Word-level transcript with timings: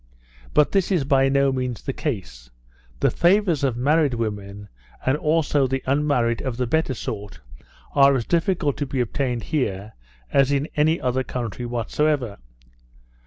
But 0.55 0.71
this 0.71 0.91
is 0.91 1.03
by 1.03 1.29
no 1.29 1.51
means 1.51 1.83
the 1.83 1.93
case; 1.93 2.49
the 3.01 3.11
favours 3.11 3.63
of 3.63 3.77
married 3.77 4.15
women, 4.15 4.67
and 5.05 5.15
also 5.15 5.67
the 5.67 5.83
unmarried 5.85 6.41
of 6.41 6.57
the 6.57 6.65
better 6.65 6.95
sort, 6.95 7.39
are 7.93 8.15
as 8.15 8.25
difficult 8.25 8.77
to 8.77 8.87
be 8.87 8.99
obtained 8.99 9.43
here, 9.43 9.93
as 10.33 10.51
in 10.51 10.67
any 10.75 10.99
other 10.99 11.23
country 11.23 11.67
whatever. 11.67 12.39